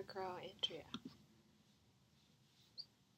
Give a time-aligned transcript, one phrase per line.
[0.00, 0.84] your girl Andrea。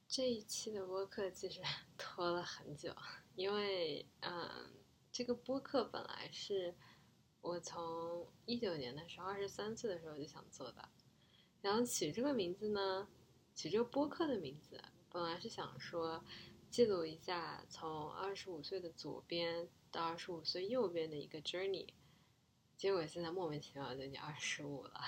[0.08, 1.60] 这一期的播客其实
[1.96, 2.94] 拖了很久，
[3.36, 4.72] 因为嗯，
[5.12, 6.74] 这个播客本来是
[7.40, 10.88] 我从一九年的时候，二十三岁的时候就想做的。
[11.60, 13.08] 然后取这个名字呢，
[13.54, 16.24] 取这个播客的名字，本来是想说
[16.68, 21.88] 记录一下从二十五岁的左边到二十五岁右边的一个 journey。
[22.76, 25.00] 结果现在莫名其妙就你二十五了。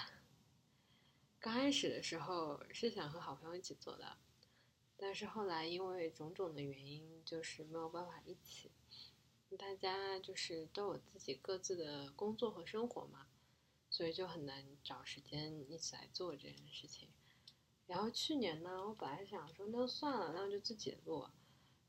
[1.44, 4.16] 刚开始的时候是想和好朋友一起做的，
[4.96, 8.72] 但是后来因为种种的原因，就是没有办法一起。
[9.58, 13.26] 大家就是都有自己各自的工作和生活嘛，
[13.90, 17.10] 所以就很难找时间一起来做这件事情。
[17.86, 21.28] 然后去年呢，我本来想说那算了，那我就自己录，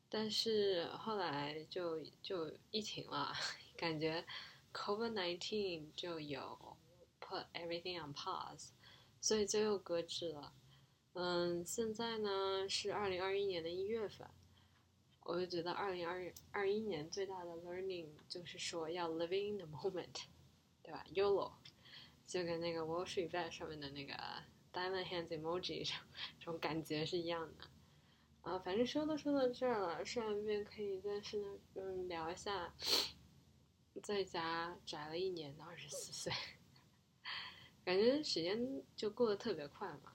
[0.09, 3.31] 但是后来就就疫情了，
[3.77, 4.25] 感觉。
[4.73, 6.75] Covid nineteen 就有
[7.21, 8.71] put everything on pause，
[9.25, 10.53] 所以就又搁置了。
[11.13, 14.29] 嗯，现在呢是二零二一年的一月份，
[15.21, 20.25] 我就觉得二零二二一年最大的 learning 就是说要 living the moment，
[20.83, 21.53] 对吧？YOLO，
[22.27, 24.13] 就跟那个 Wall Street Bet 上面的那个
[24.71, 25.91] diamond hands emoji
[26.37, 27.63] 这种感觉是一样的。
[28.41, 32.71] 啊，反正说都说到这儿了，顺便可以再是，嗯，聊一下。
[34.03, 36.31] 在家宅了一年的二十四岁，
[37.85, 40.13] 感觉时间就过得特别快嘛。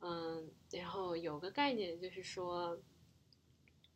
[0.00, 2.78] 嗯，然后有个概念就是说，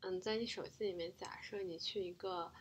[0.01, 2.53] 嗯，在你手机里面，假设你去一个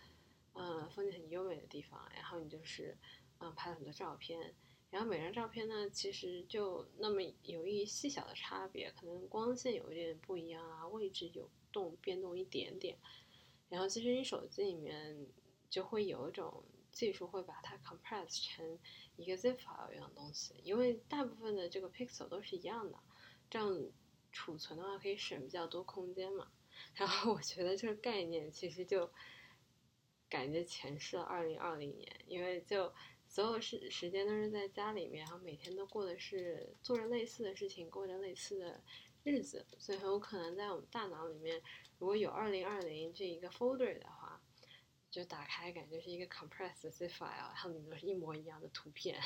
[0.54, 2.98] 嗯风景很优美的地方，然后你就是
[3.38, 4.54] 嗯拍了很多照片，
[4.90, 12.98] 然后每张照片呢，其实就那么有一细小的差别，可能光线有一点不一样啊，位置有动变动一点点，
[13.70, 15.28] 然后其实你手机里面。
[15.74, 18.80] 就会有一种技术会把它 compress 成
[19.18, 22.98] 一个 zip file 一样东西，因为大部分的这个 pixel 都是一样的，
[23.50, 23.92] 这样
[24.32, 26.52] 储存的话可以省比较多空间嘛。
[26.96, 29.12] 然后我觉得这个概念其实就
[30.30, 32.94] 感觉前世了二零二零年，因为就
[33.28, 38.84] 所有时时间都是在家里面，然后每天都过的是做着类似的事情，过着类似的
[39.24, 41.62] 日子，所以很有可能在我们大脑里面
[41.98, 44.40] 如果有二零二零这一个 folder 的话。
[45.14, 49.22] 就打开，感觉是一个 compressed zip file，然后里面是一模一样的图片。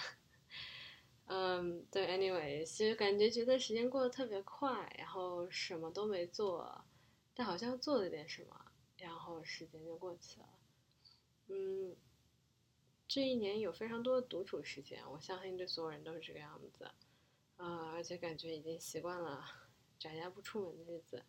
[1.28, 6.84] 嗯，对，anyway，其实感觉觉得时间过得特别快，然后什么都没做，
[7.34, 8.66] 但好像做了点什么，
[8.98, 10.50] 然后时间就过去了。
[11.48, 11.96] 嗯，
[13.08, 16.92] 这一年有非常多的独处时间，我相信对所有人都是这个样子。
[17.56, 19.46] 啊，而且感觉已经习惯了
[19.98, 21.24] 宅家不出门的日子。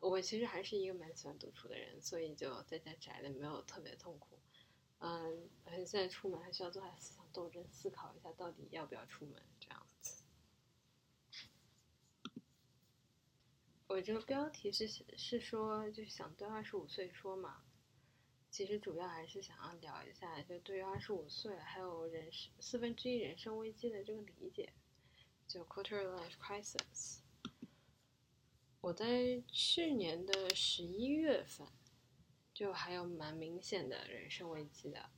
[0.00, 4.38] 我其实还是一个蛮喜欢独处的人，所以就在家宅的没有特别痛苦。
[4.98, 5.48] 嗯，
[5.86, 10.24] 现在出门还需要做下思想斗争，思考一下到底要不要出门这样子。
[13.86, 17.62] 我这个标题是是说，就是想对二十五岁说嘛。
[18.50, 24.72] 其实主要还是想要聊一下，就对于二十五岁还有人生四分之一人生危机的这个理解，
[25.46, 27.18] 就 quarter life crisis。
[28.80, 31.66] 我在去年的十一月份，
[32.54, 35.10] 就还有蛮明显的人生危机的，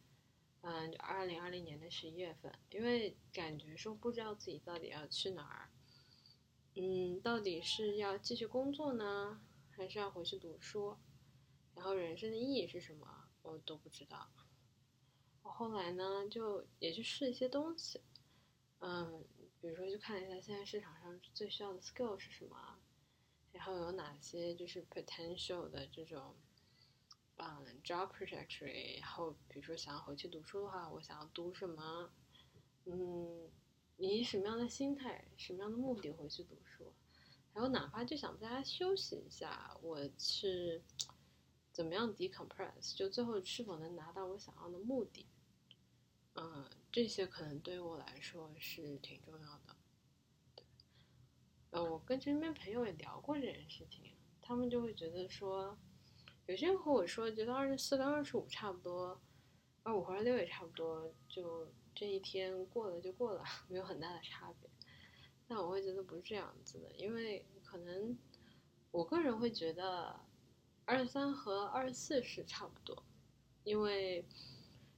[0.62, 5.69] 嗯，就二零二零年的十一月份，因为感觉说不知道自己到底要去哪儿，
[6.75, 10.97] 嗯，到底是要继续工作呢，还是要回去读书，
[11.75, 14.31] 然后人生的意义是什么，我都不知道。
[15.43, 18.00] 我后来呢，就也去试一些东西，
[18.78, 19.22] 嗯，
[19.60, 22.80] 比如说去看一下现在市场上最需要的 skill 是什么。
[23.60, 26.34] 然后有哪些就是 potential 的这种，
[27.37, 28.98] 嗯，job trajectory。
[29.03, 32.10] 然后比如说想要回去读书的话，我想要读什么？
[32.87, 33.50] 嗯，
[33.99, 36.94] 以什么样的心态、什么样的目的回去读书？
[37.53, 40.81] 还有哪怕就想在家休息一下，我是
[41.70, 42.97] 怎么样 decompress？
[42.97, 45.26] 就最后是否能达到我想要的目的？
[46.37, 49.76] 嗯，这些可能对于我来说是挺重要的。
[51.70, 54.12] 呃，我跟身边朋友也聊过这件事情，
[54.43, 55.78] 他们就会觉得说，
[56.46, 59.20] 有些人和我说，觉得二十四跟二十五差不多，
[59.84, 64.69] 二五和二六也差不多，就这一天过了就过了， 没有很大的差别。
[65.46, 68.16] 但我会觉得不是这样子的，因为可能
[68.90, 70.19] 我个人会觉得
[70.84, 73.05] 二十三和二十四是差不多，
[73.62, 74.25] 因为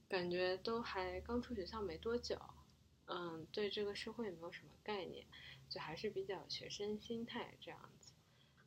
[0.07, 2.39] 感觉都还刚出学校没多久，
[3.05, 5.25] 嗯，对这个社会也没有什么概念。
[5.73, 8.11] 就还是比较学生心态这样子，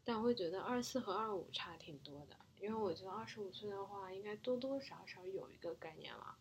[0.02, 6.36] 但我会觉得二四和二五差挺多的，因为我觉得二十五岁的话，应该多多少少有一个概念了，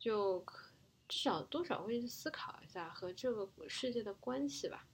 [0.00, 0.44] 就
[1.06, 4.88] 至少多少会思考一下和这个世界的关系吧。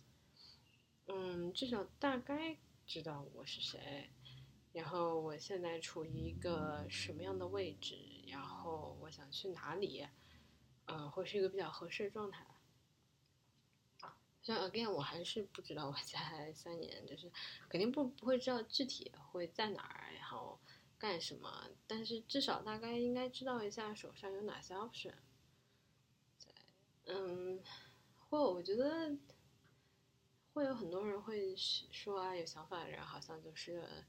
[1.07, 4.11] 嗯，至少大概知道我是谁，
[4.75, 7.97] 然后我现在处于一个什么样的位置，
[8.29, 10.07] 然后我想去哪里，
[10.85, 12.47] 嗯，会是一个比较合适的状态。
[14.43, 17.31] 像 again，我还是不知道我在三年，就是
[17.69, 20.59] 肯定不不会知道具体会在哪儿，然后
[20.99, 25.15] 干什么，但是至少大概应该知道一下手上有哪些 option。
[27.07, 27.63] 嗯，
[28.29, 29.17] 或我觉得
[30.53, 34.05] 会有很多人会说啊，有想法的人好像就是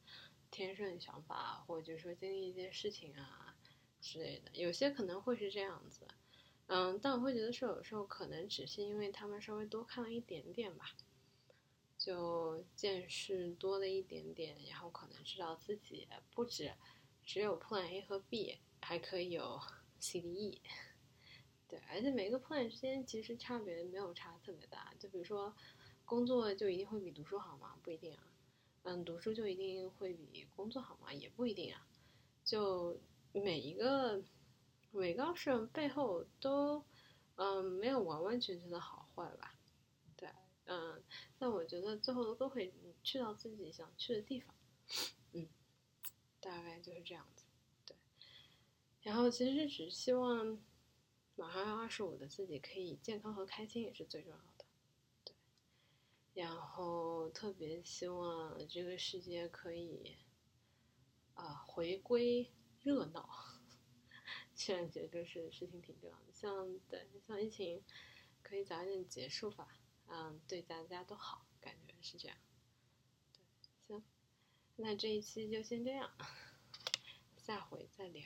[0.51, 3.55] 天生有想法，或者就说经历一件事情啊
[4.01, 6.07] 之类的，有些可能会是这样子。
[6.67, 10.95] 嗯，但我会觉得说，有时候可能只是因为他们稍微多看了一点点吧，
[11.97, 16.71] 就见识多了一点点，然后可能知道自己不止
[17.23, 19.59] 只有 Plan A 和 B，还可以有
[19.99, 20.61] C、D、E。
[21.67, 24.93] 对，而且每个 Plan 之间其实差别没有差特别大。
[24.97, 25.53] 就比如说，
[26.05, 27.77] 工作就一定会比读书好吗？
[27.83, 28.23] 不一定啊。
[28.83, 31.13] 嗯，读书就一定会比工作好吗？
[31.13, 31.85] 也不一定啊。
[32.45, 32.97] 就
[33.33, 34.23] 每一个。
[34.95, 36.85] 每个事背后都，
[37.35, 39.55] 嗯，没有完完全全的好坏吧，
[40.15, 40.29] 对，
[40.65, 41.03] 嗯，
[41.39, 42.71] 但我觉得最后都会
[43.03, 44.53] 去到自己想去的地方，
[45.31, 45.49] 嗯，
[46.39, 47.43] 大概就是这样子，
[47.87, 47.97] 对，
[49.01, 50.59] 然后其实只希望
[51.35, 54.65] 马上要二十五的自己可以健康和开心也是最重要的，
[55.25, 55.33] 对，
[56.35, 60.17] 然后特别希望这个世界可以，
[61.33, 63.52] 啊，回归热闹。
[64.65, 67.83] 现在觉得是事情挺重要的，像对像疫情
[68.41, 69.67] 可以早一点结束吧，
[70.07, 72.37] 嗯，对大家都好，感觉是这样。
[73.85, 74.05] 对，行，
[74.77, 76.09] 那这一期就先这样，
[77.35, 78.23] 下回再聊。